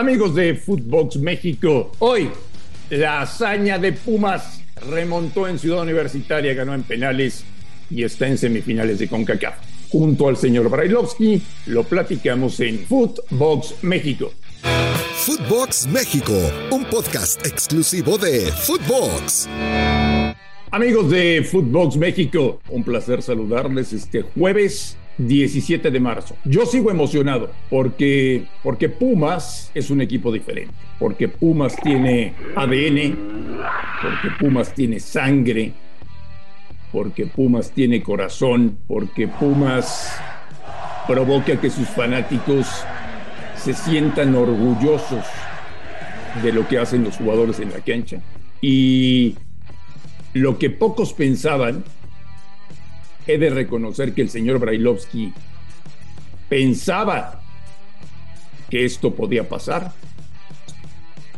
Amigos 0.00 0.34
de 0.34 0.54
Footbox 0.54 1.16
México, 1.16 1.92
hoy 1.98 2.30
la 2.88 3.20
hazaña 3.20 3.78
de 3.78 3.92
Pumas 3.92 4.62
remontó 4.88 5.46
en 5.46 5.58
Ciudad 5.58 5.82
Universitaria, 5.82 6.54
ganó 6.54 6.72
en 6.72 6.84
penales 6.84 7.44
y 7.90 8.02
está 8.02 8.26
en 8.26 8.38
semifinales 8.38 8.98
de 8.98 9.08
CONCACAF. 9.08 9.56
Junto 9.90 10.28
al 10.28 10.38
señor 10.38 10.70
Brailovsky 10.70 11.42
lo 11.66 11.84
platicamos 11.84 12.58
en 12.60 12.78
Footbox 12.78 13.74
México. 13.82 14.32
Footbox 15.16 15.86
México, 15.88 16.32
un 16.70 16.86
podcast 16.86 17.46
exclusivo 17.46 18.16
de 18.16 18.50
Footbox. 18.50 19.50
Amigos 20.72 21.10
de 21.10 21.42
Footbox 21.42 21.96
México, 21.96 22.60
un 22.68 22.84
placer 22.84 23.22
saludarles 23.22 23.92
este 23.92 24.22
jueves 24.22 24.96
17 25.18 25.90
de 25.90 25.98
marzo. 25.98 26.36
Yo 26.44 26.64
sigo 26.64 26.92
emocionado 26.92 27.50
porque, 27.68 28.44
porque 28.62 28.88
Pumas 28.88 29.72
es 29.74 29.90
un 29.90 30.00
equipo 30.00 30.30
diferente, 30.30 30.72
porque 31.00 31.26
Pumas 31.26 31.74
tiene 31.82 32.34
ADN, 32.54 33.18
porque 34.00 34.28
Pumas 34.38 34.72
tiene 34.72 35.00
sangre, 35.00 35.72
porque 36.92 37.26
Pumas 37.26 37.72
tiene 37.72 38.00
corazón, 38.00 38.78
porque 38.86 39.26
Pumas 39.26 40.16
provoca 41.08 41.60
que 41.60 41.68
sus 41.68 41.88
fanáticos 41.88 42.68
se 43.56 43.74
sientan 43.74 44.36
orgullosos 44.36 45.24
de 46.44 46.52
lo 46.52 46.68
que 46.68 46.78
hacen 46.78 47.02
los 47.02 47.16
jugadores 47.16 47.58
en 47.58 47.72
la 47.72 47.80
cancha. 47.80 48.22
Y 48.62 49.34
lo 50.34 50.58
que 50.58 50.70
pocos 50.70 51.12
pensaban 51.12 51.84
he 53.26 53.38
de 53.38 53.50
reconocer 53.50 54.14
que 54.14 54.22
el 54.22 54.30
señor 54.30 54.58
Brailovsky 54.58 55.32
pensaba 56.48 57.42
que 58.68 58.84
esto 58.84 59.14
podía 59.14 59.48
pasar. 59.48 59.92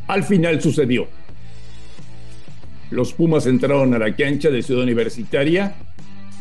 Al 0.06 0.24
final 0.24 0.60
sucedió. 0.60 1.08
Los 2.90 3.14
Pumas 3.14 3.46
entraron 3.46 3.94
a 3.94 3.98
la 3.98 4.14
cancha 4.14 4.50
de 4.50 4.62
Ciudad 4.62 4.82
Universitaria 4.82 5.74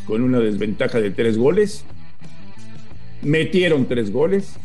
con 0.06 0.22
una 0.22 0.40
desventaja 0.40 1.00
de 1.00 1.12
tres 1.12 1.38
goles. 1.38 1.86
Metieron 3.22 3.88
tres 3.88 4.12
goles. 4.12 4.56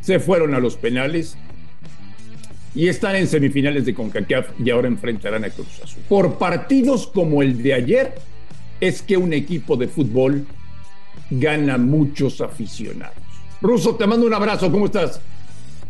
Se 0.00 0.20
fueron 0.20 0.54
a 0.54 0.60
los 0.60 0.76
penales. 0.76 1.36
Y 2.78 2.86
están 2.86 3.16
en 3.16 3.26
semifinales 3.26 3.84
de 3.86 3.92
CONCACAF 3.92 4.50
y 4.64 4.70
ahora 4.70 4.86
enfrentarán 4.86 5.44
a 5.44 5.50
Cruz 5.50 5.80
Azul. 5.82 6.00
Por 6.08 6.38
partidos 6.38 7.08
como 7.08 7.42
el 7.42 7.60
de 7.60 7.74
ayer, 7.74 8.14
es 8.80 9.02
que 9.02 9.16
un 9.16 9.32
equipo 9.32 9.76
de 9.76 9.88
fútbol 9.88 10.46
gana 11.28 11.76
muchos 11.76 12.40
aficionados. 12.40 13.16
Ruso, 13.60 13.96
te 13.96 14.06
mando 14.06 14.28
un 14.28 14.34
abrazo, 14.34 14.70
¿cómo 14.70 14.86
estás? 14.86 15.20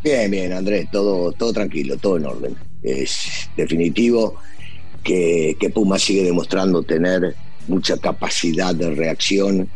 Bien, 0.02 0.30
bien, 0.30 0.50
Andrés, 0.54 0.88
todo, 0.90 1.30
todo 1.32 1.52
tranquilo, 1.52 1.98
todo 1.98 2.16
en 2.16 2.24
orden. 2.24 2.56
Es 2.82 3.50
definitivo 3.54 4.36
que, 5.04 5.58
que 5.60 5.68
Puma 5.68 5.98
sigue 5.98 6.24
demostrando 6.24 6.82
tener 6.84 7.34
mucha 7.66 7.98
capacidad 7.98 8.74
de 8.74 8.94
reacción, 8.94 9.68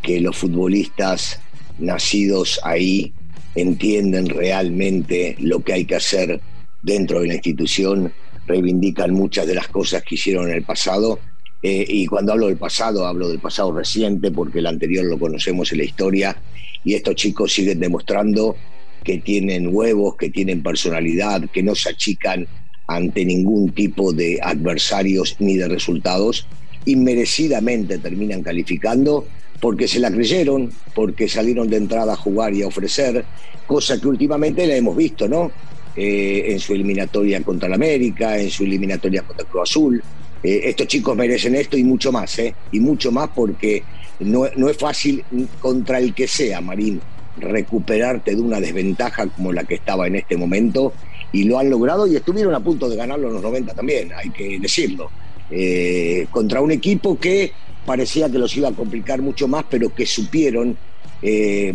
que 0.00 0.18
los 0.18 0.34
futbolistas 0.34 1.40
nacidos 1.78 2.58
ahí 2.64 3.12
entienden 3.54 4.30
realmente 4.30 5.36
lo 5.40 5.62
que 5.62 5.74
hay 5.74 5.84
que 5.84 5.96
hacer 5.96 6.40
dentro 6.84 7.20
de 7.20 7.28
la 7.28 7.34
institución, 7.34 8.12
reivindican 8.46 9.12
muchas 9.12 9.46
de 9.46 9.54
las 9.54 9.68
cosas 9.68 10.02
que 10.02 10.14
hicieron 10.16 10.48
en 10.48 10.56
el 10.56 10.64
pasado 10.64 11.18
eh, 11.66 11.82
y 11.88 12.04
cuando 12.04 12.32
hablo 12.32 12.48
del 12.48 12.58
pasado, 12.58 13.06
hablo 13.06 13.26
del 13.26 13.38
pasado 13.38 13.72
reciente, 13.72 14.30
porque 14.30 14.58
el 14.58 14.66
anterior 14.66 15.06
lo 15.06 15.18
conocemos 15.18 15.72
en 15.72 15.78
la 15.78 15.84
historia, 15.84 16.36
y 16.84 16.92
estos 16.92 17.14
chicos 17.14 17.54
siguen 17.54 17.80
demostrando 17.80 18.54
que 19.02 19.16
tienen 19.16 19.70
huevos, 19.72 20.16
que 20.16 20.28
tienen 20.28 20.62
personalidad, 20.62 21.48
que 21.50 21.62
no 21.62 21.74
se 21.74 21.88
achican 21.88 22.46
ante 22.86 23.24
ningún 23.24 23.72
tipo 23.72 24.12
de 24.12 24.38
adversarios 24.42 25.36
ni 25.38 25.56
de 25.56 25.66
resultados, 25.66 26.46
y 26.84 26.96
merecidamente 26.96 27.96
terminan 27.96 28.42
calificando 28.42 29.26
porque 29.58 29.88
se 29.88 30.00
la 30.00 30.10
creyeron, 30.10 30.70
porque 30.94 31.30
salieron 31.30 31.70
de 31.70 31.78
entrada 31.78 32.12
a 32.12 32.16
jugar 32.16 32.52
y 32.52 32.60
a 32.60 32.66
ofrecer, 32.66 33.24
cosa 33.66 33.98
que 33.98 34.08
últimamente 34.08 34.66
la 34.66 34.76
hemos 34.76 34.94
visto, 34.94 35.26
¿no? 35.28 35.50
Eh, 35.96 36.46
en 36.48 36.58
su 36.58 36.74
eliminatoria 36.74 37.40
contra 37.44 37.68
el 37.68 37.74
América, 37.74 38.36
en 38.36 38.50
su 38.50 38.64
eliminatoria 38.64 39.22
contra 39.22 39.44
el 39.44 39.48
Cruz 39.48 39.70
Azul, 39.70 40.02
eh, 40.42 40.62
estos 40.64 40.88
chicos 40.88 41.16
merecen 41.16 41.54
esto 41.54 41.76
y 41.76 41.84
mucho 41.84 42.10
más, 42.10 42.36
¿eh? 42.40 42.52
Y 42.72 42.80
mucho 42.80 43.12
más 43.12 43.30
porque 43.32 43.84
no, 44.18 44.44
no 44.56 44.68
es 44.68 44.76
fácil 44.76 45.24
contra 45.60 45.98
el 46.00 46.12
que 46.12 46.26
sea, 46.26 46.60
Marín, 46.60 47.00
recuperarte 47.36 48.34
de 48.34 48.40
una 48.40 48.58
desventaja 48.58 49.28
como 49.28 49.52
la 49.52 49.62
que 49.62 49.76
estaba 49.76 50.08
en 50.08 50.16
este 50.16 50.36
momento 50.36 50.92
y 51.30 51.44
lo 51.44 51.60
han 51.60 51.70
logrado 51.70 52.08
y 52.08 52.16
estuvieron 52.16 52.56
a 52.56 52.60
punto 52.60 52.88
de 52.88 52.96
ganarlo 52.96 53.28
en 53.28 53.34
los 53.34 53.42
90 53.42 53.74
también, 53.74 54.12
hay 54.14 54.30
que 54.30 54.58
decirlo. 54.58 55.10
Eh, 55.48 56.26
contra 56.32 56.60
un 56.60 56.72
equipo 56.72 57.20
que 57.20 57.52
parecía 57.86 58.28
que 58.28 58.38
los 58.38 58.56
iba 58.56 58.68
a 58.68 58.72
complicar 58.72 59.22
mucho 59.22 59.46
más, 59.46 59.64
pero 59.70 59.94
que 59.94 60.06
supieron 60.06 60.76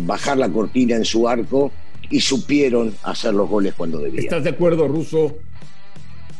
bajar 0.02 0.38
la 0.38 0.48
cortina 0.48 0.94
en 0.94 1.04
su 1.04 1.26
arco 1.26 1.72
y 2.10 2.20
supieron 2.20 2.94
hacer 3.04 3.32
los 3.34 3.48
goles 3.48 3.74
cuando 3.74 3.98
debían. 3.98 4.24
¿Estás 4.24 4.44
de 4.44 4.50
acuerdo, 4.50 4.88
Russo, 4.88 5.36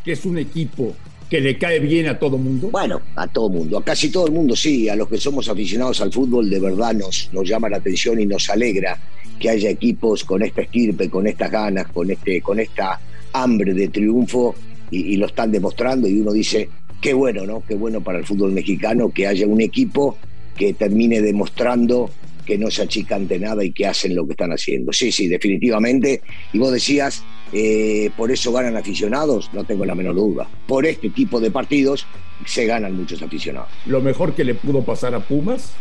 que 0.04 0.12
es 0.12 0.25
un 0.25 0.38
equipo 0.38 0.94
que 1.31 1.41
le 1.41 1.56
cae 1.56 1.78
bien 1.78 2.08
a 2.08 2.19
todo 2.19 2.36
mundo? 2.36 2.70
Bueno, 2.70 3.00
a 3.14 3.26
todo 3.28 3.48
mundo, 3.48 3.78
a 3.78 3.84
casi 3.84 4.10
todo 4.10 4.26
el 4.26 4.32
mundo 4.32 4.56
sí, 4.56 4.88
a 4.88 4.97
los 4.97 5.08
que 5.08 5.16
somos 5.16 5.48
aficionados 5.48 6.00
al 6.00 6.12
fútbol 6.12 6.50
de 6.50 6.58
verdad 6.58 6.92
nos, 6.92 7.31
nos 7.32 7.48
llama 7.48 7.69
la 7.69 7.76
atención 7.76 8.20
y 8.20 8.26
nos 8.26 8.50
alegra 8.50 9.00
que 9.38 9.48
haya 9.48 9.70
equipos 9.70 10.25
con 10.25 10.42
esta 10.42 10.62
estirpe, 10.62 11.08
con 11.08 11.26
estas 11.28 11.50
ganas, 11.50 11.87
con, 11.92 12.10
este, 12.10 12.42
con 12.42 12.58
esta 12.58 13.00
hambre 13.32 13.72
de 13.72 13.88
triunfo 13.88 14.56
y, 14.91 15.12
y 15.12 15.16
lo 15.16 15.26
están 15.26 15.52
demostrando 15.52 16.08
y 16.08 16.20
uno 16.20 16.32
dice, 16.32 16.69
qué 17.00 17.14
bueno, 17.14 17.47
¿no? 17.47 17.62
Qué 17.66 17.76
bueno 17.76 18.00
para 18.00 18.19
el 18.19 18.26
fútbol 18.26 18.50
mexicano 18.50 19.10
que 19.10 19.28
haya 19.28 19.47
un 19.47 19.60
equipo 19.60 20.19
que 20.56 20.75
termine 20.75 21.22
demostrando 21.22 22.10
que 22.50 22.59
no 22.59 22.69
se 22.69 22.83
achican 22.83 23.28
de 23.28 23.38
nada 23.38 23.62
y 23.62 23.71
que 23.71 23.87
hacen 23.87 24.12
lo 24.12 24.27
que 24.27 24.33
están 24.33 24.50
haciendo. 24.50 24.93
Sí, 24.93 25.12
sí, 25.12 25.28
definitivamente. 25.28 26.21
Y 26.53 26.59
vos 26.59 26.72
decías, 26.72 27.22
eh, 27.53 28.11
por 28.16 28.33
eso 28.33 28.50
ganan 28.50 28.77
aficionados, 28.77 29.50
no 29.53 29.62
tengo 29.62 29.84
la 29.84 29.94
menor 29.94 30.16
duda. 30.16 30.49
Por 30.66 30.84
este 30.84 31.11
tipo 31.11 31.38
de 31.38 31.53
partidos 31.53 32.09
se 32.44 32.66
ganan 32.66 32.97
muchos 32.97 33.22
aficionados. 33.22 33.69
Lo 33.87 34.00
mejor 34.00 34.34
que 34.34 34.43
le 34.43 34.56
pudo 34.56 34.83
pasar 34.83 35.15
a 35.15 35.21
Pumas, 35.21 35.75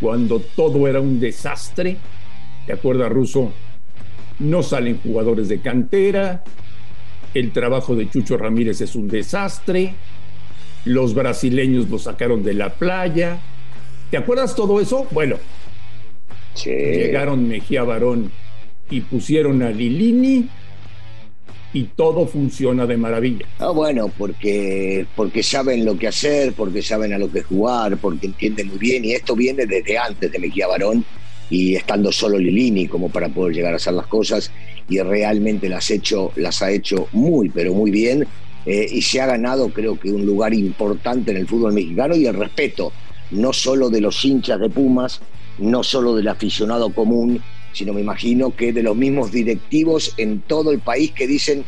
cuando 0.00 0.38
todo 0.38 0.86
era 0.86 1.00
un 1.00 1.18
desastre, 1.18 1.96
¿te 2.64 2.74
acuerdas, 2.74 3.10
Ruso? 3.10 3.52
No 4.38 4.62
salen 4.62 5.00
jugadores 5.00 5.48
de 5.48 5.60
cantera, 5.60 6.44
el 7.34 7.50
trabajo 7.50 7.96
de 7.96 8.08
Chucho 8.08 8.36
Ramírez 8.36 8.80
es 8.82 8.94
un 8.94 9.08
desastre, 9.08 9.94
los 10.84 11.12
brasileños 11.12 11.90
lo 11.90 11.98
sacaron 11.98 12.44
de 12.44 12.54
la 12.54 12.74
playa. 12.74 13.40
¿Te 14.12 14.16
acuerdas 14.16 14.54
todo 14.54 14.80
eso? 14.80 15.08
Bueno, 15.10 15.38
Sí. 16.58 16.70
Llegaron 16.70 17.48
Mejía 17.48 17.84
Barón 17.84 18.30
y 18.90 19.00
pusieron 19.00 19.62
a 19.62 19.70
Lilini 19.70 20.48
y 21.72 21.82
todo 21.84 22.26
funciona 22.26 22.86
de 22.86 22.96
maravilla. 22.96 23.46
Ah, 23.58 23.70
bueno, 23.70 24.10
porque, 24.16 25.06
porque 25.14 25.42
saben 25.42 25.84
lo 25.84 25.98
que 25.98 26.08
hacer, 26.08 26.54
porque 26.54 26.82
saben 26.82 27.12
a 27.12 27.18
lo 27.18 27.30
que 27.30 27.42
jugar, 27.42 27.98
porque 27.98 28.26
entienden 28.26 28.68
muy 28.68 28.78
bien, 28.78 29.04
y 29.04 29.12
esto 29.12 29.36
viene 29.36 29.66
desde 29.66 29.98
antes 29.98 30.32
de 30.32 30.38
Mejía 30.38 30.66
Barón 30.66 31.04
y 31.50 31.76
estando 31.76 32.12
solo 32.12 32.38
Lilini 32.38 32.86
como 32.86 33.10
para 33.10 33.28
poder 33.28 33.54
llegar 33.54 33.72
a 33.72 33.76
hacer 33.76 33.94
las 33.94 34.06
cosas, 34.06 34.50
y 34.88 34.98
realmente 35.00 35.68
las, 35.68 35.90
hecho, 35.90 36.32
las 36.36 36.62
ha 36.62 36.70
hecho 36.70 37.08
muy, 37.12 37.50
pero 37.50 37.74
muy 37.74 37.90
bien, 37.90 38.26
eh, 38.66 38.86
y 38.90 39.02
se 39.02 39.20
ha 39.20 39.26
ganado 39.26 39.68
creo 39.68 39.98
que 39.98 40.10
un 40.10 40.26
lugar 40.26 40.52
importante 40.52 41.30
en 41.30 41.38
el 41.38 41.46
fútbol 41.46 41.72
mexicano 41.72 42.16
y 42.16 42.26
el 42.26 42.34
respeto, 42.34 42.92
no 43.30 43.52
solo 43.52 43.90
de 43.90 44.00
los 44.00 44.24
hinchas 44.24 44.58
de 44.60 44.70
Pumas, 44.70 45.20
no 45.58 45.82
solo 45.82 46.14
del 46.14 46.28
aficionado 46.28 46.92
común, 46.92 47.42
sino 47.72 47.92
me 47.92 48.00
imagino 48.00 48.54
que 48.54 48.72
de 48.72 48.82
los 48.82 48.96
mismos 48.96 49.30
directivos 49.30 50.14
en 50.16 50.40
todo 50.40 50.72
el 50.72 50.80
país 50.80 51.12
que 51.12 51.26
dicen, 51.26 51.64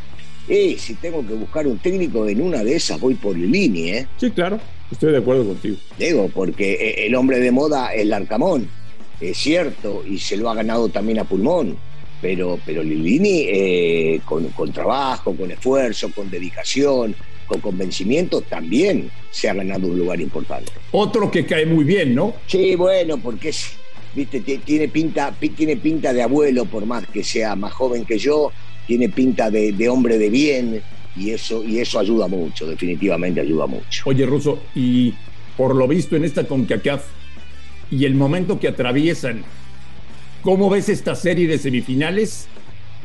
eh, 0.49 0.77
si 0.79 0.95
tengo 0.95 1.27
que 1.27 1.35
buscar 1.35 1.67
un 1.67 1.79
técnico 1.79 2.29
en 2.29 2.41
una 2.41 2.65
de 2.65 2.77
esas, 2.77 3.01
voy 3.01 3.15
por 3.15 3.37
Lilini, 3.37 3.91
¿eh? 3.91 4.07
Sí, 4.17 4.31
claro, 4.31 4.59
estoy 4.91 5.13
de 5.13 5.19
acuerdo 5.19 5.47
contigo. 5.47 5.77
Digo, 5.99 6.29
porque 6.35 6.73
eh, 6.73 7.07
el 7.07 7.15
hombre 7.15 7.39
de 7.39 7.53
moda 7.53 7.95
es 7.95 8.07
Larcamón, 8.07 8.69
es 9.21 9.37
cierto, 9.37 10.03
y 10.09 10.19
se 10.19 10.37
lo 10.37 10.51
ha 10.51 10.55
ganado 10.55 10.89
también 10.89 11.19
a 11.19 11.25
pulmón, 11.25 11.77
pero, 12.21 12.59
pero 12.67 12.83
Lilini 12.83 13.45
eh, 13.49 14.21
con, 14.25 14.49
con 14.49 14.73
trabajo, 14.73 15.35
con 15.35 15.51
esfuerzo, 15.51 16.11
con 16.13 16.31
dedicación, 16.31 17.15
con 17.51 17.61
convencimiento, 17.61 18.43
también 18.43 19.11
se 19.33 19.49
ha 19.51 19.55
ganado 19.55 19.89
un 19.89 19.99
lugar 19.99 20.21
importante. 20.21 20.71
Otro 20.93 21.31
que 21.31 21.45
cae 21.45 21.67
muy 21.67 21.85
bien, 21.85 22.15
¿no? 22.15 22.35
Sí, 22.47 22.77
bueno, 22.77 23.19
porque 23.19 23.49
es, 23.49 23.73
viste, 24.15 24.41
tiene 24.41 24.87
pinta, 24.87 25.33
pi- 25.33 25.49
tiene 25.51 25.77
pinta 25.77 26.13
de 26.13 26.23
abuelo, 26.23 26.65
por 26.65 26.87
más 26.87 27.05
que 27.09 27.25
sea 27.25 27.57
más 27.57 27.73
joven 27.73 28.05
que 28.05 28.19
yo, 28.19 28.53
tiene 28.87 29.09
pinta 29.09 29.51
de, 29.51 29.73
de 29.73 29.89
hombre 29.89 30.17
de 30.17 30.31
bien, 30.31 30.81
y 31.17 31.31
eso, 31.31 31.65
y 31.65 31.81
eso 31.81 31.99
ayuda 31.99 32.29
mucho, 32.29 32.69
definitivamente 32.69 33.41
ayuda 33.41 33.67
mucho. 33.67 34.03
Oye, 34.07 34.25
Ruso, 34.27 34.61
y 34.77 35.13
por 35.57 35.75
lo 35.75 35.89
visto 35.89 36.15
en 36.15 36.23
esta 36.25 36.45
CONCACAF 36.45 37.03
y 37.91 38.05
el 38.05 38.15
momento 38.15 38.61
que 38.61 38.69
atraviesan, 38.69 39.43
¿cómo 40.43 40.71
ves 40.71 40.89
esta 40.89 41.17
serie 41.17 41.49
de 41.49 41.59
semifinales? 41.59 42.47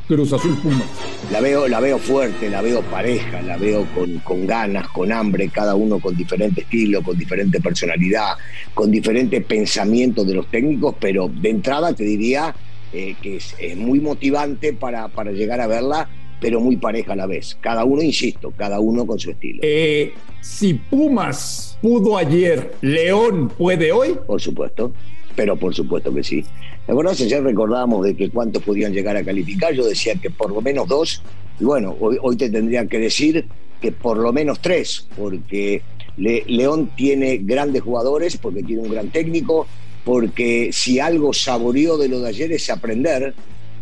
Cruz 0.08 0.34
Azul 0.34 0.56
Pumas? 0.62 0.88
La 1.32 1.42
veo, 1.42 1.68
la 1.68 1.80
veo 1.80 1.98
fuerte, 1.98 2.50
la 2.50 2.62
veo 2.62 2.82
pareja, 2.82 3.42
la 3.42 3.58
veo 3.58 3.86
con, 3.94 4.20
con 4.20 4.46
ganas, 4.46 4.88
con 4.90 5.12
hambre, 5.12 5.50
cada 5.50 5.76
uno 5.76 6.00
con 6.00 6.16
diferente 6.16 6.62
estilo, 6.62 7.02
con 7.02 7.18
diferente 7.18 7.60
personalidad, 7.60 8.36
con 8.74 8.92
diferente 8.92 9.42
pensamiento 9.42 10.24
de 10.24 10.36
los 10.36 10.48
técnicos, 10.48 10.96
pero 11.00 11.28
de 11.28 11.50
entrada 11.50 11.94
te 11.94 12.04
diría 12.04 12.56
eh, 12.94 13.16
que 13.22 13.38
es, 13.38 13.56
muy 13.76 14.00
motivante 14.00 14.74
para, 14.74 15.08
para 15.08 15.32
llegar 15.32 15.60
a 15.62 15.68
verla 15.68 16.08
pero 16.40 16.60
muy 16.60 16.78
pareja 16.78 17.14
a 17.14 17.16
la 17.16 17.26
vez. 17.26 17.58
Cada 17.60 17.86
uno, 17.86 18.02
insisto, 18.02 18.52
cada 18.56 18.80
uno 18.80 19.08
con 19.08 19.18
su 19.18 19.32
estilo. 19.32 19.62
Eh, 19.64 20.14
si 20.42 20.76
Pumas 20.76 21.78
pudo 21.82 22.18
ayer, 22.18 22.76
León 22.82 23.50
puede 23.50 23.92
hoy. 23.92 24.16
Por 24.28 24.42
supuesto, 24.42 24.94
pero 25.36 25.56
por 25.58 25.74
supuesto 25.74 26.14
que 26.14 26.24
sí. 26.24 26.46
¿Te 26.86 26.92
acuerdas? 26.92 27.20
Ayer 27.20 27.42
recordábamos 27.42 28.06
de 28.06 28.16
que 28.16 28.30
cuántos 28.30 28.62
podían 28.62 28.94
llegar 28.94 29.18
a 29.18 29.24
calificar. 29.24 29.74
Yo 29.74 29.86
decía 29.86 30.14
que 30.16 30.30
por 30.30 30.52
lo 30.52 30.62
menos 30.62 30.88
dos. 30.88 31.22
Y 31.60 31.64
bueno, 31.64 31.96
hoy, 32.00 32.18
hoy 32.22 32.36
te 32.36 32.50
tendría 32.50 32.86
que 32.86 33.00
decir 33.00 33.46
que 33.82 33.92
por 33.92 34.18
lo 34.18 34.32
menos 34.32 34.60
tres, 34.62 35.08
porque 35.18 35.82
León 36.18 36.92
tiene 36.96 37.38
grandes 37.38 37.82
jugadores, 37.82 38.38
porque 38.38 38.62
tiene 38.62 38.84
un 38.84 38.92
gran 38.92 39.10
técnico, 39.10 39.66
porque 40.04 40.70
si 40.72 41.00
algo 41.00 41.34
saboreó 41.34 41.98
de 41.98 42.08
lo 42.08 42.20
de 42.20 42.30
ayer 42.30 42.52
es 42.52 42.70
aprender 42.70 43.34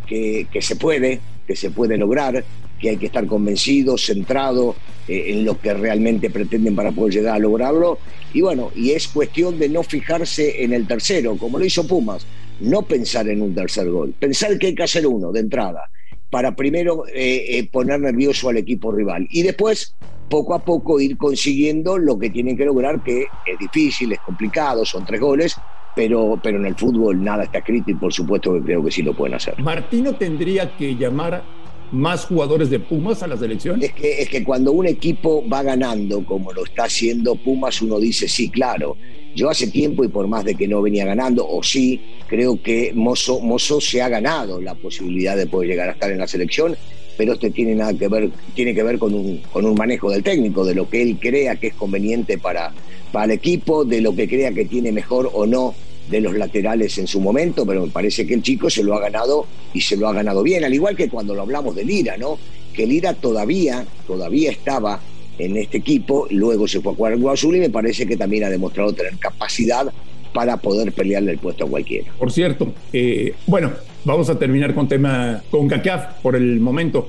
que, 0.06 0.46
que 0.50 0.62
se 0.62 0.76
puede, 0.76 1.20
que 1.46 1.56
se 1.56 1.70
puede 1.70 1.98
lograr, 1.98 2.42
que 2.80 2.90
hay 2.90 2.96
que 2.96 3.06
estar 3.06 3.26
convencido, 3.26 3.98
centrado 3.98 4.76
eh, 5.08 5.24
en 5.28 5.44
lo 5.44 5.60
que 5.60 5.74
realmente 5.74 6.30
pretenden 6.30 6.74
para 6.74 6.92
poder 6.92 7.14
llegar 7.14 7.36
a 7.36 7.38
lograrlo. 7.38 7.98
Y 8.32 8.40
bueno, 8.40 8.70
y 8.74 8.92
es 8.92 9.08
cuestión 9.08 9.58
de 9.58 9.68
no 9.68 9.82
fijarse 9.82 10.64
en 10.64 10.72
el 10.72 10.86
tercero, 10.86 11.36
como 11.36 11.58
lo 11.58 11.64
hizo 11.64 11.86
Pumas, 11.86 12.26
no 12.60 12.82
pensar 12.82 13.28
en 13.28 13.42
un 13.42 13.54
tercer 13.54 13.88
gol, 13.88 14.14
pensar 14.18 14.58
que 14.58 14.68
hay 14.68 14.74
que 14.74 14.82
hacer 14.82 15.06
uno 15.06 15.32
de 15.32 15.40
entrada, 15.40 15.90
para 16.30 16.56
primero 16.56 17.06
eh, 17.06 17.58
eh, 17.58 17.68
poner 17.70 18.00
nervioso 18.00 18.48
al 18.48 18.56
equipo 18.56 18.90
rival 18.90 19.26
y 19.30 19.42
después 19.42 19.94
poco 20.28 20.54
a 20.54 20.64
poco 20.64 21.00
ir 21.00 21.16
consiguiendo 21.16 21.98
lo 21.98 22.18
que 22.18 22.30
tienen 22.30 22.56
que 22.56 22.64
lograr, 22.64 23.02
que 23.02 23.26
es 23.46 23.58
difícil, 23.58 24.12
es 24.12 24.20
complicado, 24.20 24.84
son 24.84 25.04
tres 25.04 25.20
goles, 25.20 25.56
pero, 25.94 26.38
pero 26.42 26.58
en 26.58 26.66
el 26.66 26.74
fútbol 26.74 27.22
nada 27.22 27.44
está 27.44 27.58
escrito 27.58 27.90
y 27.90 27.94
por 27.94 28.12
supuesto 28.12 28.54
que 28.54 28.62
creo 28.62 28.84
que 28.84 28.90
sí 28.90 29.02
lo 29.02 29.14
pueden 29.14 29.34
hacer. 29.34 29.54
Martino 29.60 30.14
tendría 30.14 30.76
que 30.76 30.96
llamar 30.96 31.44
más 31.92 32.26
jugadores 32.26 32.70
de 32.70 32.80
Pumas 32.80 33.22
a 33.22 33.26
la 33.26 33.36
selección? 33.36 33.82
Es 33.82 33.92
que, 33.92 34.22
es 34.22 34.28
que 34.28 34.42
cuando 34.42 34.72
un 34.72 34.86
equipo 34.86 35.48
va 35.48 35.62
ganando, 35.62 36.24
como 36.24 36.52
lo 36.52 36.64
está 36.64 36.84
haciendo 36.84 37.36
Pumas, 37.36 37.80
uno 37.80 37.98
dice, 37.98 38.28
sí, 38.28 38.50
claro. 38.50 38.96
Yo 39.34 39.50
hace 39.50 39.66
tiempo, 39.66 40.04
y 40.04 40.08
por 40.08 40.28
más 40.28 40.44
de 40.44 40.54
que 40.54 40.68
no 40.68 40.80
venía 40.80 41.04
ganando, 41.04 41.46
o 41.48 41.62
sí, 41.62 42.00
creo 42.28 42.60
que 42.62 42.92
Mozo, 42.94 43.80
se 43.80 44.00
ha 44.00 44.08
ganado 44.08 44.60
la 44.60 44.74
posibilidad 44.74 45.36
de 45.36 45.46
poder 45.46 45.70
llegar 45.70 45.88
a 45.88 45.92
estar 45.92 46.10
en 46.10 46.18
la 46.18 46.28
selección, 46.28 46.76
pero 47.16 47.34
esto 47.34 47.50
tiene 47.50 47.74
nada 47.74 47.94
que 47.94 48.08
ver, 48.08 48.30
tiene 48.54 48.74
que 48.74 48.82
ver 48.82 48.98
con 48.98 49.14
un, 49.14 49.38
con 49.52 49.64
un 49.64 49.74
manejo 49.74 50.10
del 50.10 50.22
técnico, 50.22 50.64
de 50.64 50.74
lo 50.74 50.88
que 50.88 51.02
él 51.02 51.18
crea 51.20 51.56
que 51.56 51.68
es 51.68 51.74
conveniente 51.74 52.38
para, 52.38 52.72
para 53.12 53.26
el 53.26 53.30
equipo, 53.32 53.84
de 53.84 54.00
lo 54.00 54.14
que 54.14 54.28
crea 54.28 54.52
que 54.52 54.64
tiene 54.64 54.92
mejor 54.92 55.30
o 55.32 55.46
no 55.46 55.74
de 56.08 56.20
los 56.20 56.34
laterales 56.34 56.98
en 56.98 57.06
su 57.06 57.20
momento, 57.20 57.64
pero 57.64 57.86
me 57.86 57.90
parece 57.90 58.26
que 58.26 58.34
el 58.34 58.42
chico 58.42 58.68
se 58.68 58.84
lo 58.84 58.94
ha 58.94 59.00
ganado 59.00 59.46
y 59.72 59.80
se 59.80 59.96
lo 59.96 60.08
ha 60.08 60.12
ganado 60.12 60.42
bien, 60.42 60.64
al 60.64 60.74
igual 60.74 60.96
que 60.96 61.08
cuando 61.08 61.34
lo 61.34 61.42
hablamos 61.42 61.74
de 61.74 61.84
Lira, 61.84 62.16
¿no? 62.16 62.38
Que 62.74 62.86
Lira 62.86 63.14
todavía, 63.14 63.86
todavía 64.06 64.50
estaba 64.50 65.00
en 65.38 65.56
este 65.56 65.78
equipo, 65.78 66.26
luego 66.30 66.68
se 66.68 66.80
fue 66.80 66.92
a 66.92 66.96
jugar 66.96 67.14
Azul 67.32 67.56
y 67.56 67.60
me 67.60 67.70
parece 67.70 68.06
que 68.06 68.16
también 68.16 68.44
ha 68.44 68.50
demostrado 68.50 68.92
tener 68.92 69.16
capacidad 69.18 69.92
para 70.32 70.56
poder 70.56 70.92
pelearle 70.92 71.32
el 71.32 71.38
puesto 71.38 71.64
a 71.64 71.68
cualquiera. 71.68 72.12
Por 72.18 72.30
cierto, 72.32 72.72
eh, 72.92 73.34
bueno, 73.46 73.72
vamos 74.04 74.28
a 74.28 74.38
terminar 74.38 74.74
con 74.74 74.88
tema 74.88 75.42
con 75.50 75.68
CACAF 75.68 76.20
por 76.22 76.36
el 76.36 76.60
momento. 76.60 77.08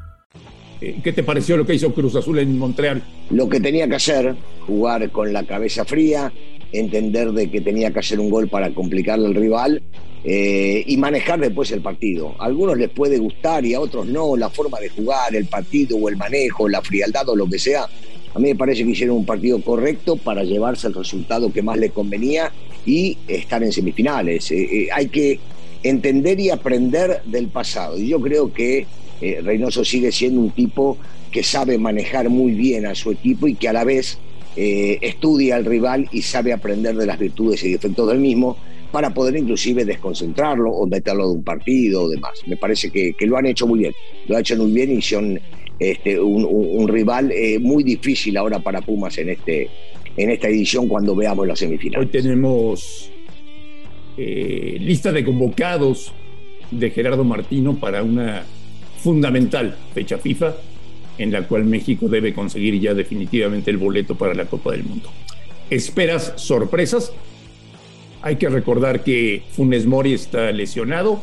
Eh, 0.81 0.99
¿Qué 1.03 1.13
te 1.13 1.23
pareció 1.23 1.55
lo 1.57 1.65
que 1.65 1.75
hizo 1.75 1.93
Cruz 1.93 2.15
Azul 2.15 2.39
en 2.39 2.57
Montreal? 2.57 3.03
Lo 3.29 3.47
que 3.47 3.59
tenía 3.59 3.87
que 3.87 3.95
hacer, 3.95 4.35
jugar 4.65 5.11
con 5.11 5.31
la 5.31 5.43
cabeza 5.43 5.85
fría, 5.85 6.33
entender 6.71 7.31
de 7.31 7.51
que 7.51 7.61
tenía 7.61 7.91
que 7.91 7.99
hacer 7.99 8.19
un 8.19 8.29
gol 8.29 8.47
para 8.47 8.73
complicarle 8.73 9.27
al 9.27 9.35
rival 9.35 9.83
eh, 10.23 10.83
y 10.85 10.97
manejar 10.97 11.39
después 11.39 11.71
el 11.71 11.81
partido. 11.81 12.35
A 12.39 12.45
algunos 12.45 12.77
les 12.77 12.89
puede 12.89 13.19
gustar 13.19 13.63
y 13.63 13.75
a 13.75 13.79
otros 13.79 14.07
no, 14.07 14.35
la 14.35 14.49
forma 14.49 14.79
de 14.79 14.89
jugar, 14.89 15.35
el 15.35 15.45
partido 15.45 15.97
o 15.97 16.09
el 16.09 16.17
manejo, 16.17 16.67
la 16.67 16.81
frialdad 16.81 17.29
o 17.29 17.35
lo 17.35 17.47
que 17.47 17.59
sea. 17.59 17.85
A 18.33 18.39
mí 18.39 18.49
me 18.49 18.55
parece 18.55 18.83
que 18.83 18.91
hicieron 18.91 19.17
un 19.17 19.25
partido 19.25 19.61
correcto 19.61 20.15
para 20.15 20.43
llevarse 20.43 20.87
el 20.87 20.95
resultado 20.95 21.51
que 21.51 21.61
más 21.61 21.77
les 21.77 21.91
convenía 21.91 22.51
y 22.85 23.17
estar 23.27 23.61
en 23.61 23.71
semifinales. 23.71 24.49
Eh, 24.51 24.87
hay 24.91 25.09
que 25.09 25.39
entender 25.83 26.39
y 26.39 26.49
aprender 26.49 27.21
del 27.25 27.49
pasado. 27.49 27.99
Y 27.99 28.07
yo 28.07 28.19
creo 28.19 28.51
que 28.51 28.87
eh, 29.21 29.39
Reynoso 29.41 29.85
sigue 29.85 30.11
siendo 30.11 30.41
un 30.41 30.49
tipo 30.49 30.97
que 31.31 31.43
sabe 31.43 31.77
manejar 31.77 32.29
muy 32.29 32.53
bien 32.53 32.87
a 32.87 32.95
su 32.95 33.11
equipo 33.11 33.47
y 33.47 33.55
que 33.55 33.69
a 33.69 33.73
la 33.73 33.83
vez 33.83 34.17
eh, 34.55 34.97
estudia 35.01 35.55
al 35.55 35.65
rival 35.65 36.09
y 36.11 36.23
sabe 36.23 36.51
aprender 36.51 36.95
de 36.95 37.05
las 37.05 37.19
virtudes 37.19 37.63
y 37.63 37.71
defectos 37.71 38.07
del 38.09 38.19
mismo 38.19 38.57
para 38.91 39.13
poder 39.13 39.37
inclusive 39.37 39.85
desconcentrarlo 39.85 40.71
o 40.71 40.87
meterlo 40.87 41.29
de 41.29 41.35
un 41.35 41.43
partido 41.43 42.03
o 42.03 42.09
demás. 42.09 42.41
Me 42.47 42.57
parece 42.57 42.89
que, 42.89 43.15
lo 43.21 43.37
han 43.37 43.45
hecho 43.45 43.67
muy 43.67 43.79
bien, 43.79 43.93
lo 44.27 44.35
han 44.35 44.41
hecho 44.41 44.57
muy 44.57 44.71
bien 44.71 44.91
y 44.91 45.01
son 45.01 45.39
este, 45.79 46.19
un, 46.19 46.87
rival 46.87 47.31
eh, 47.31 47.59
muy 47.59 47.83
difícil 47.83 48.35
ahora 48.37 48.59
para 48.59 48.81
Pumas 48.81 49.17
en, 49.19 49.29
este, 49.29 49.69
en 50.17 50.31
esta 50.31 50.49
edición 50.49 50.87
cuando 50.87 51.15
veamos 51.15 51.47
las 51.47 51.59
semifinales. 51.59 52.07
Hoy 52.07 52.11
tenemos 52.11 53.11
lista 54.17 55.11
de 55.11 55.23
convocados 55.23 56.13
de 56.69 56.91
Gerardo 56.91 57.23
Martino 57.23 57.79
para 57.79 58.03
una 58.03 58.45
fundamental 59.01 59.75
fecha 59.93 60.17
FIFA 60.17 60.53
en 61.17 61.31
la 61.31 61.47
cual 61.47 61.65
México 61.65 62.07
debe 62.07 62.33
conseguir 62.33 62.79
ya 62.79 62.93
definitivamente 62.93 63.69
el 63.71 63.77
boleto 63.77 64.15
para 64.15 64.33
la 64.33 64.45
Copa 64.45 64.71
del 64.71 64.83
Mundo. 64.83 65.09
¿Esperas 65.69 66.33
sorpresas? 66.37 67.13
Hay 68.21 68.35
que 68.35 68.49
recordar 68.49 69.03
que 69.03 69.43
Funes 69.51 69.85
Mori 69.85 70.13
está 70.13 70.51
lesionado, 70.51 71.21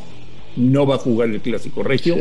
no 0.55 0.85
va 0.85 0.95
a 0.95 0.97
jugar 0.97 1.29
el 1.29 1.39
Clásico 1.39 1.83
Regio 1.83 2.17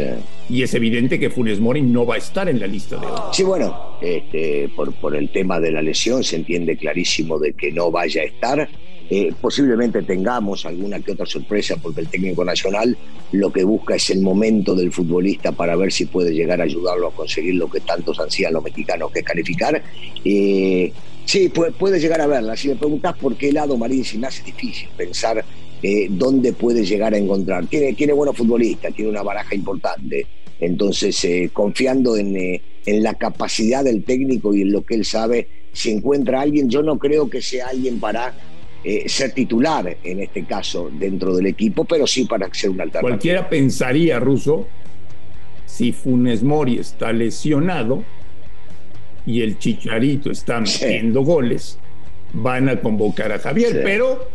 y 0.49 0.62
es 0.62 0.75
evidente 0.75 1.19
que 1.19 1.31
Funes 1.31 1.61
Mori 1.61 1.83
no 1.83 2.07
va 2.07 2.17
a 2.17 2.19
estar 2.19 2.49
en 2.49 2.61
la 2.61 2.67
lista 2.67 2.97
de 2.97 3.07
hoy. 3.07 3.21
Sí, 3.33 3.43
bueno, 3.43 3.97
este, 4.00 4.69
por, 4.77 4.93
por 4.95 5.17
el 5.17 5.31
tema 5.31 5.59
de 5.59 5.73
la 5.73 5.83
lesión 5.83 6.23
se 6.23 6.37
entiende 6.37 6.77
clarísimo 6.77 7.38
de 7.38 7.55
que 7.55 7.73
no 7.73 7.91
vaya 7.91 8.23
a 8.23 8.25
estar 8.25 8.69
eh, 9.11 9.33
posiblemente 9.41 10.03
tengamos 10.03 10.67
alguna 10.67 11.00
que 11.00 11.12
otra 11.12 11.25
sorpresa 11.25 11.77
porque 11.81 12.03
el 12.03 12.09
técnico 12.09 12.45
nacional 12.45 12.95
lo 13.33 13.50
que 13.50 13.65
busca 13.65 13.95
es 13.95 14.11
el 14.11 14.21
momento 14.21 14.75
del 14.75 14.93
futbolista 14.93 15.53
para 15.53 15.77
ver 15.77 15.91
si 15.93 16.05
puede 16.05 16.35
llegar 16.35 16.61
a 16.61 16.65
ayudarlo 16.65 17.09
a 17.09 17.12
conseguir 17.12 17.55
lo 17.55 17.71
que 17.71 17.81
tantos 17.81 18.21
ansían 18.21 18.53
los 18.53 18.62
mexicanos, 18.62 19.11
que 19.11 19.21
es 19.21 19.25
calificar. 19.25 19.83
Eh, 20.25 20.93
sí, 21.25 21.49
puede, 21.49 21.99
llegar 21.99 22.21
a 22.21 22.27
verla. 22.27 22.55
Si 22.55 22.69
me 22.69 22.77
preguntas 22.77 23.17
por 23.17 23.35
qué 23.37 23.50
lado, 23.50 23.79
Marín, 23.79 24.05
si 24.05 24.19
me 24.19 24.27
hace 24.27 24.43
difícil 24.43 24.91
pensar 24.95 25.43
eh, 25.83 26.09
dónde 26.11 26.53
puede 26.53 26.85
llegar 26.85 27.15
a 27.15 27.19
encontrar. 27.19 27.67
Tiene, 27.67 27.95
tiene 27.95 28.12
buenos 28.12 28.37
futbolistas, 28.37 28.95
tiene 28.95 29.11
una 29.11 29.23
baraja 29.23 29.55
importante. 29.55 30.27
Entonces, 30.61 31.27
confiando 31.55 32.17
en, 32.17 32.37
en 32.37 33.03
la 33.03 33.15
capacidad 33.15 33.85
del 33.85 34.05
técnico 34.05 34.55
y 34.55 34.62
en 34.62 34.73
lo 34.73 34.85
que 34.85 34.97
él 34.97 35.07
sabe, 35.07 35.49
si 35.73 35.93
encuentra 35.93 36.43
alguien, 36.43 36.69
yo 36.69 36.83
no 36.83 36.99
creo 36.99 37.31
que 37.31 37.41
sea 37.41 37.69
alguien 37.69 38.00
para 38.00 38.35
eh, 38.90 39.07
ser 39.07 39.33
titular 39.33 39.99
en 40.02 40.21
este 40.21 40.45
caso 40.45 40.90
dentro 40.90 41.37
del 41.37 41.45
equipo, 41.45 41.85
pero 41.85 42.07
sí 42.07 42.25
para 42.25 42.49
ser 42.54 42.71
un 42.71 42.80
alternativa. 42.80 43.02
Cualquiera 43.02 43.47
pensaría, 43.47 44.18
Russo, 44.18 44.66
si 45.66 45.92
Funes 45.92 46.42
Mori 46.42 46.78
está 46.78 47.12
lesionado 47.12 48.02
y 49.26 49.42
el 49.42 49.59
Chicharito 49.59 50.30
está 50.30 50.61
metiendo 50.61 51.21
goles, 51.21 51.78
van 52.33 52.71
a 52.71 52.80
convocar 52.80 53.30
a 53.30 53.38
Javier, 53.38 53.83
pero 53.85 54.30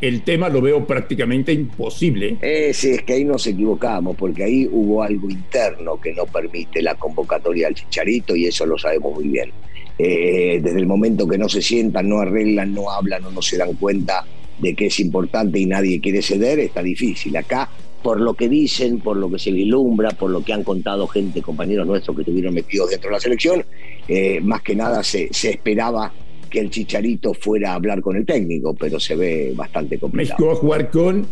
el 0.00 0.22
tema 0.22 0.48
lo 0.48 0.60
veo 0.60 0.86
prácticamente 0.86 1.52
imposible. 1.52 2.36
Eh, 2.40 2.72
sí, 2.72 2.90
es 2.90 3.02
que 3.02 3.14
ahí 3.14 3.24
nos 3.24 3.46
equivocamos, 3.46 4.16
porque 4.16 4.44
ahí 4.44 4.68
hubo 4.70 5.02
algo 5.02 5.28
interno 5.28 6.00
que 6.00 6.12
no 6.12 6.26
permite 6.26 6.82
la 6.82 6.94
convocatoria 6.94 7.68
al 7.68 7.74
Chicharito 7.74 8.36
y 8.36 8.46
eso 8.46 8.64
lo 8.66 8.78
sabemos 8.78 9.14
muy 9.14 9.28
bien. 9.28 9.50
Eh, 9.98 10.60
desde 10.62 10.78
el 10.78 10.86
momento 10.86 11.26
que 11.26 11.38
no 11.38 11.48
se 11.48 11.60
sientan, 11.60 12.08
no 12.08 12.20
arreglan, 12.20 12.72
no 12.72 12.90
hablan 12.90 13.24
o 13.24 13.30
no 13.30 13.42
se 13.42 13.56
dan 13.56 13.74
cuenta 13.74 14.24
de 14.58 14.74
que 14.74 14.86
es 14.86 15.00
importante 15.00 15.58
y 15.58 15.66
nadie 15.66 16.00
quiere 16.00 16.22
ceder, 16.22 16.60
está 16.60 16.82
difícil. 16.82 17.36
Acá 17.36 17.68
por 18.02 18.20
lo 18.20 18.34
que 18.34 18.48
dicen, 18.48 19.00
por 19.00 19.16
lo 19.16 19.30
que 19.30 19.38
se 19.38 19.50
vislumbra, 19.50 20.10
por 20.10 20.30
lo 20.30 20.42
que 20.42 20.52
han 20.52 20.62
contado 20.62 21.06
gente, 21.08 21.42
compañeros 21.42 21.86
nuestros 21.86 22.16
que 22.16 22.22
estuvieron 22.22 22.54
metidos 22.54 22.90
dentro 22.90 23.10
de 23.10 23.14
la 23.14 23.20
selección, 23.20 23.64
eh, 24.06 24.40
más 24.40 24.62
que 24.62 24.74
nada 24.74 25.02
se, 25.02 25.28
se, 25.32 25.50
esperaba 25.50 26.12
que 26.48 26.60
el 26.60 26.70
Chicharito 26.70 27.34
fuera 27.34 27.72
a 27.72 27.74
hablar 27.74 28.00
con 28.00 28.16
el 28.16 28.24
técnico, 28.26 28.74
pero 28.74 28.98
se 28.98 29.16
ve 29.16 29.52
bastante 29.54 29.98
complicado. 29.98 30.36
México 30.38 30.46
va 30.46 30.52
a 30.52 30.56
jugar 30.56 30.90
con 30.90 31.26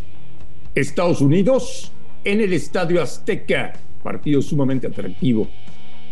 Estados 0.74 1.20
Unidos 1.20 1.92
en 2.24 2.40
el 2.40 2.52
Estadio 2.52 3.02
Azteca, 3.02 3.72
partido 4.02 4.42
sumamente 4.42 4.86
atractivo, 4.86 5.48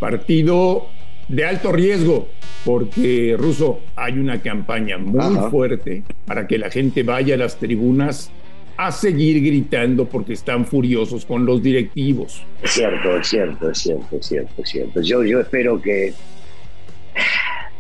partido 0.01 0.87
de 1.29 1.45
alto 1.45 1.73
riesgo, 1.73 2.29
porque 2.65 3.37
Ruso 3.39 3.81
hay 3.97 4.19
una 4.19 4.41
campaña 4.41 4.99
muy 4.99 5.21
Ajá. 5.21 5.51
fuerte 5.51 6.03
para 6.27 6.47
que 6.47 6.59
la 6.59 6.71
gente 6.71 7.03
vaya 7.03 7.35
a 7.35 7.39
las 7.39 7.57
tribunas 7.57 8.31
a 8.77 8.91
seguir 8.91 9.43
gritando 9.45 10.07
porque 10.07 10.33
están 10.33 10.67
furiosos 10.67 11.25
con 11.25 11.47
los 11.47 11.63
directivos. 11.63 12.43
Es 12.63 12.73
cierto, 12.73 13.17
es 13.17 13.29
cierto, 13.29 13.71
es 13.71 13.79
cierto, 13.79 14.17
es 14.17 14.27
cierto, 14.27 14.63
es 14.63 14.69
cierto. 14.69 15.01
Yo, 15.01 15.25
yo 15.25 15.41
espero 15.41 15.81
que, 15.81 16.13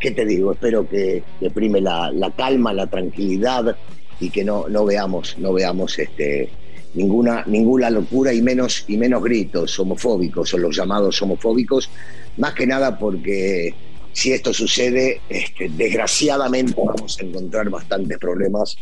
¿qué 0.00 0.10
te 0.10 0.24
digo? 0.24 0.52
Espero 0.52 0.88
que, 0.88 1.22
que 1.40 1.50
prime 1.50 1.80
la, 1.80 2.32
calma, 2.36 2.72
la 2.72 2.86
tranquilidad 2.86 3.76
y 4.20 4.30
que 4.30 4.44
no, 4.44 4.68
no 4.68 4.84
veamos, 4.84 5.36
no 5.38 5.52
veamos 5.52 5.98
este, 5.98 6.50
ninguna, 6.94 7.44
ninguna 7.46 7.90
locura 7.90 8.32
y 8.32 8.42
menos, 8.42 8.84
y 8.88 8.96
menos 8.96 9.22
gritos 9.22 9.78
homofóbicos 9.78 10.54
o 10.54 10.58
los 10.58 10.76
llamados 10.76 11.20
homofóbicos, 11.22 11.90
más 12.36 12.54
que 12.54 12.66
nada 12.66 12.98
porque 12.98 13.74
si 14.12 14.32
esto 14.32 14.52
sucede, 14.52 15.20
este, 15.28 15.68
desgraciadamente 15.70 16.74
vamos 16.76 17.18
a 17.18 17.24
encontrar 17.24 17.68
bastantes 17.68 18.18
problemas 18.18 18.76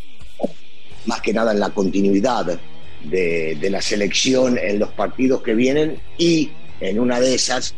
más 1.07 1.21
que 1.21 1.33
nada 1.33 1.53
en 1.53 1.61
la 1.61 1.71
continuidad 1.71 2.59
de, 3.03 3.57
de, 3.57 3.71
la 3.71 3.83
selección 3.83 4.59
en 4.59 4.79
los 4.79 4.91
partidos 4.91 5.43
que 5.43 5.55
vienen 5.55 5.99
y 6.19 6.51
en 6.81 7.01
una 7.01 7.19
de 7.19 7.35
esas 7.35 7.75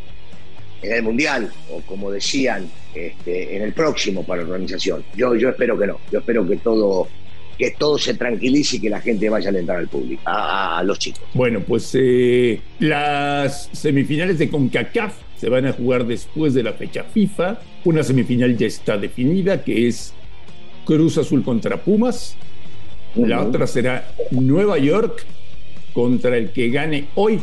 en 0.83 0.93
el 0.93 1.03
Mundial 1.03 1.53
o 1.71 1.81
como 1.83 2.11
decían 2.11 2.69
este, 2.95 3.57
en 3.57 3.63
el 3.63 3.73
próximo 3.73 4.25
para 4.25 4.43
la 4.43 4.49
organización. 4.49 5.05
Yo, 5.17 5.35
yo 5.35 5.51
espero 5.51 5.79
que 5.79 5.87
no, 5.87 6.01
yo 6.11 6.21
espero 6.21 6.47
que 6.47 6.57
todo 6.57 7.09
que 7.57 7.71
todo 7.71 7.99
se 7.99 8.15
tranquilice 8.15 8.77
y 8.77 8.81
que 8.81 8.91
la 8.91 9.01
gente 9.01 9.29
vaya 9.29 9.47
a 9.47 9.51
alentar 9.51 9.77
al 9.77 9.87
público, 9.87 10.23
a, 10.25 10.79
a 10.79 10.83
los 10.83 10.99
chicos. 10.99 11.23
Bueno, 11.35 11.61
pues 11.61 11.91
eh, 11.95 12.61
las 12.81 13.71
semifinales 13.73 14.41
de 14.41 14.49
CONCACAF 14.49 15.15
se 15.37 15.49
van 15.49 15.67
a 15.67 15.73
jugar 15.73 16.07
después 16.07 16.55
de 16.55 16.63
la 16.63 16.73
fecha 16.73 17.05
FIFA. 17.05 17.61
Una 17.85 18.03
semifinal 18.03 18.57
ya 18.57 18.67
está 18.67 18.97
definida, 18.99 19.63
que 19.63 19.87
es 19.87 20.13
Cruz 20.85 21.19
Azul 21.19 21.45
contra 21.45 21.77
Pumas. 21.77 22.37
La 23.15 23.43
otra 23.43 23.67
será 23.67 24.09
Nueva 24.33 24.79
York 24.79 25.25
contra 25.93 26.37
el 26.37 26.51
que 26.51 26.71
gane 26.71 27.07
hoy 27.15 27.41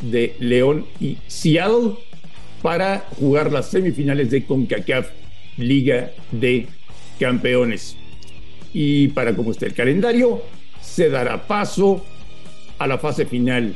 de 0.00 0.34
León 0.38 0.86
y 1.00 1.18
Seattle 1.26 1.94
para 2.66 3.06
jugar 3.20 3.52
las 3.52 3.70
semifinales 3.70 4.28
de 4.32 4.44
CONCACAF 4.44 5.10
Liga 5.56 6.10
de 6.32 6.66
Campeones. 7.20 7.96
Y 8.72 9.06
para 9.06 9.36
cómo 9.36 9.52
está 9.52 9.66
el 9.66 9.72
calendario, 9.72 10.42
se 10.80 11.08
dará 11.08 11.46
paso 11.46 12.04
a 12.80 12.88
la 12.88 12.98
fase 12.98 13.24
final 13.24 13.72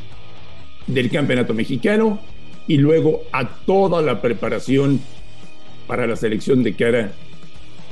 del 0.88 1.08
Campeonato 1.08 1.54
Mexicano 1.54 2.18
y 2.66 2.78
luego 2.78 3.22
a 3.30 3.48
toda 3.48 4.02
la 4.02 4.20
preparación 4.20 5.00
para 5.86 6.08
la 6.08 6.16
selección 6.16 6.64
de 6.64 6.74
cara 6.74 7.12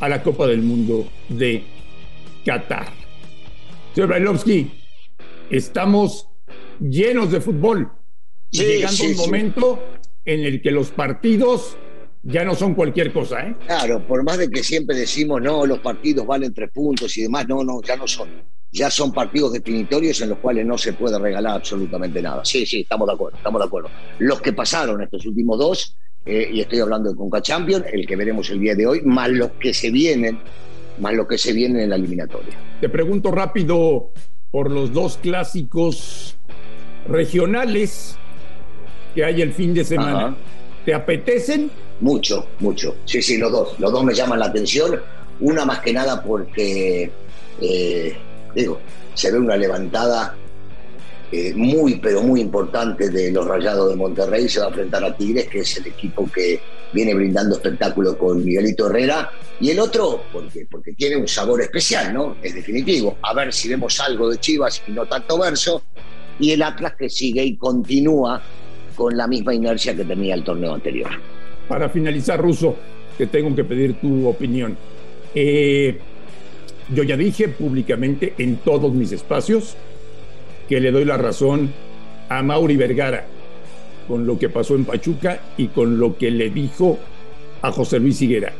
a 0.00 0.08
la 0.08 0.20
Copa 0.24 0.48
del 0.48 0.62
Mundo 0.62 1.06
de 1.28 1.62
Qatar. 2.44 2.88
Señor 3.94 4.08
Brailovsky, 4.08 4.68
estamos 5.48 6.28
llenos 6.80 7.30
de 7.30 7.40
fútbol. 7.40 7.88
Sí, 8.50 8.64
llegando 8.64 8.96
sí, 8.96 9.06
un 9.12 9.16
momento. 9.16 9.97
En 10.28 10.40
el 10.40 10.60
que 10.60 10.70
los 10.70 10.90
partidos 10.90 11.76
ya 12.22 12.44
no 12.44 12.54
son 12.54 12.74
cualquier 12.74 13.12
cosa, 13.14 13.46
¿eh? 13.46 13.56
Claro, 13.66 14.06
por 14.06 14.22
más 14.22 14.36
de 14.36 14.50
que 14.50 14.62
siempre 14.62 14.94
decimos, 14.94 15.40
no, 15.40 15.64
los 15.64 15.78
partidos 15.78 16.26
valen 16.26 16.52
tres 16.52 16.70
puntos 16.70 17.16
y 17.16 17.22
demás, 17.22 17.48
no, 17.48 17.64
no, 17.64 17.80
ya 17.80 17.96
no 17.96 18.06
son. 18.06 18.28
Ya 18.70 18.90
son 18.90 19.10
partidos 19.10 19.54
definitorios 19.54 20.20
en 20.20 20.28
los 20.28 20.38
cuales 20.38 20.66
no 20.66 20.76
se 20.76 20.92
puede 20.92 21.18
regalar 21.18 21.56
absolutamente 21.56 22.20
nada. 22.20 22.44
Sí, 22.44 22.66
sí, 22.66 22.80
estamos 22.80 23.08
de 23.08 23.14
acuerdo, 23.14 23.38
estamos 23.38 23.58
de 23.62 23.66
acuerdo. 23.66 23.88
Los 24.18 24.42
que 24.42 24.52
pasaron 24.52 25.02
estos 25.02 25.24
últimos 25.24 25.58
dos, 25.58 25.96
eh, 26.26 26.50
y 26.52 26.60
estoy 26.60 26.80
hablando 26.80 27.08
de 27.08 27.16
Conca 27.16 27.40
Champions, 27.40 27.86
el 27.90 28.06
que 28.06 28.14
veremos 28.14 28.50
el 28.50 28.60
día 28.60 28.74
de 28.74 28.86
hoy, 28.86 29.00
más 29.04 29.30
los 29.30 29.52
que 29.52 29.72
se 29.72 29.90
vienen 29.90 30.40
más 30.98 31.14
lo 31.14 31.28
que 31.28 31.38
se 31.38 31.52
viene 31.52 31.84
en 31.84 31.90
la 31.90 31.96
eliminatoria. 31.96 32.58
Te 32.80 32.88
pregunto 32.88 33.30
rápido 33.30 34.10
por 34.50 34.70
los 34.70 34.92
dos 34.92 35.16
clásicos 35.16 36.36
regionales 37.06 38.18
que 39.18 39.24
hay 39.24 39.42
el 39.42 39.52
fin 39.52 39.74
de 39.74 39.84
semana. 39.84 40.26
Ajá. 40.26 40.36
¿Te 40.84 40.94
apetecen? 40.94 41.72
Mucho, 41.98 42.46
mucho. 42.60 42.94
Sí, 43.04 43.20
sí, 43.20 43.36
los 43.36 43.50
dos. 43.50 43.80
Los 43.80 43.90
dos 43.90 44.04
me 44.04 44.14
llaman 44.14 44.38
la 44.38 44.46
atención. 44.46 44.94
Una 45.40 45.64
más 45.64 45.80
que 45.80 45.92
nada 45.92 46.22
porque, 46.22 47.10
eh, 47.60 48.16
digo, 48.54 48.78
se 49.14 49.32
ve 49.32 49.38
una 49.40 49.56
levantada 49.56 50.36
eh, 51.32 51.52
muy, 51.52 51.96
pero 51.96 52.22
muy 52.22 52.40
importante 52.40 53.10
de 53.10 53.32
los 53.32 53.44
Rayados 53.44 53.88
de 53.90 53.96
Monterrey. 53.96 54.48
Se 54.48 54.60
va 54.60 54.66
a 54.66 54.68
enfrentar 54.68 55.02
a 55.02 55.16
Tigres, 55.16 55.48
que 55.48 55.58
es 55.62 55.76
el 55.78 55.88
equipo 55.88 56.30
que 56.32 56.60
viene 56.92 57.12
brindando 57.12 57.56
espectáculo 57.56 58.16
con 58.16 58.44
Miguelito 58.44 58.86
Herrera. 58.86 59.32
Y 59.58 59.70
el 59.70 59.80
otro, 59.80 60.22
porque, 60.32 60.64
porque 60.70 60.92
tiene 60.92 61.16
un 61.16 61.26
sabor 61.26 61.60
especial, 61.60 62.14
¿no? 62.14 62.36
Es 62.40 62.54
definitivo. 62.54 63.18
A 63.22 63.34
ver 63.34 63.52
si 63.52 63.68
vemos 63.68 63.98
algo 63.98 64.30
de 64.30 64.38
Chivas 64.38 64.80
y 64.86 64.92
no 64.92 65.06
tanto 65.06 65.40
verso. 65.40 65.82
Y 66.38 66.52
el 66.52 66.62
Atlas 66.62 66.92
que 66.96 67.10
sigue 67.10 67.42
y 67.42 67.56
continúa 67.56 68.40
con 68.98 69.16
la 69.16 69.28
misma 69.28 69.54
inercia 69.54 69.94
que 69.94 70.04
tenía 70.04 70.34
el 70.34 70.42
torneo 70.42 70.74
anterior. 70.74 71.08
Para 71.68 71.88
finalizar, 71.88 72.40
Russo, 72.40 72.74
te 73.16 73.28
tengo 73.28 73.54
que 73.54 73.62
pedir 73.62 73.94
tu 73.94 74.26
opinión. 74.26 74.76
Eh, 75.32 75.96
yo 76.92 77.04
ya 77.04 77.16
dije 77.16 77.46
públicamente 77.46 78.34
en 78.38 78.56
todos 78.56 78.92
mis 78.92 79.12
espacios 79.12 79.76
que 80.68 80.80
le 80.80 80.90
doy 80.90 81.04
la 81.04 81.16
razón 81.16 81.70
a 82.28 82.42
Mauri 82.42 82.76
Vergara 82.76 83.24
con 84.08 84.26
lo 84.26 84.36
que 84.36 84.48
pasó 84.48 84.74
en 84.74 84.84
Pachuca 84.84 85.42
y 85.56 85.68
con 85.68 86.00
lo 86.00 86.18
que 86.18 86.32
le 86.32 86.50
dijo 86.50 86.98
a 87.62 87.70
José 87.70 88.00
Luis 88.00 88.20
Higuera. 88.20 88.52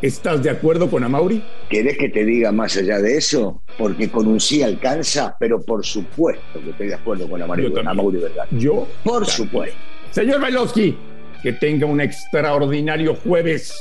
¿Estás 0.00 0.44
de 0.44 0.50
acuerdo 0.50 0.88
con 0.88 1.02
Amauri? 1.02 1.42
¿Querés 1.68 1.98
que 1.98 2.08
te 2.08 2.24
diga 2.24 2.52
más 2.52 2.76
allá 2.76 3.00
de 3.00 3.16
eso? 3.16 3.62
Porque 3.76 4.08
con 4.08 4.28
un 4.28 4.38
sí 4.38 4.62
alcanza, 4.62 5.36
pero 5.40 5.60
por 5.60 5.84
supuesto 5.84 6.60
que 6.62 6.70
estoy 6.70 6.86
de 6.86 6.94
acuerdo 6.94 7.28
con 7.28 7.42
Amauri, 7.42 7.72
Amauri 7.84 8.18
Vergara. 8.18 8.48
Yo. 8.52 8.86
Por 9.02 9.26
también. 9.26 9.36
supuesto. 9.36 9.76
Señor 10.12 10.40
Bailovsky, 10.40 10.96
que 11.42 11.52
tenga 11.52 11.86
un 11.86 12.00
extraordinario 12.00 13.16
jueves 13.16 13.74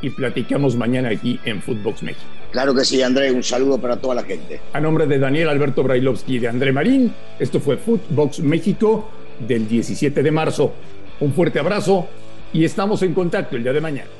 y 0.00 0.10
platicamos 0.10 0.76
mañana 0.76 1.08
aquí 1.08 1.40
en 1.44 1.60
Footbox 1.60 2.04
México. 2.04 2.24
Claro 2.52 2.72
que 2.72 2.84
sí, 2.84 3.02
André. 3.02 3.32
Un 3.32 3.42
saludo 3.42 3.80
para 3.80 3.96
toda 3.96 4.14
la 4.14 4.22
gente. 4.22 4.60
A 4.72 4.80
nombre 4.80 5.06
de 5.06 5.18
Daniel 5.18 5.48
Alberto 5.48 5.82
Brailovsky 5.82 6.36
y 6.36 6.38
de 6.38 6.48
André 6.48 6.72
Marín, 6.72 7.12
esto 7.40 7.58
fue 7.58 7.76
Footbox 7.76 8.38
México 8.38 9.10
del 9.40 9.66
17 9.66 10.22
de 10.22 10.30
marzo. 10.30 10.72
Un 11.18 11.32
fuerte 11.32 11.58
abrazo 11.58 12.06
y 12.52 12.64
estamos 12.64 13.02
en 13.02 13.14
contacto 13.14 13.56
el 13.56 13.64
día 13.64 13.72
de 13.72 13.80
mañana. 13.80 14.19